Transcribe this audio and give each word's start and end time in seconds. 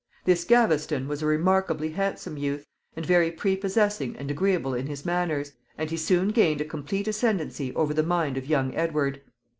This 0.25 0.45
Gaveston 0.45 1.07
was 1.07 1.21
a 1.21 1.27
remarkably 1.27 1.91
handsome 1.91 2.35
youth, 2.35 2.65
and 2.95 3.05
very 3.05 3.31
prepossessing 3.31 4.15
and 4.15 4.31
agreeable 4.31 4.73
in 4.73 4.87
his 4.87 5.05
manners, 5.05 5.51
and 5.77 5.91
he 5.91 5.97
soon 5.97 6.29
gained 6.29 6.59
a 6.59 6.65
complete 6.65 7.07
ascendency 7.07 7.71
over 7.75 7.93
the 7.93 8.01
mind 8.01 8.35
of 8.35 8.47
young 8.47 8.73
Edward. 8.73 9.21